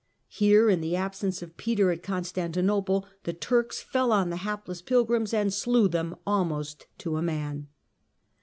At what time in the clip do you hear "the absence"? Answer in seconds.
0.81-1.43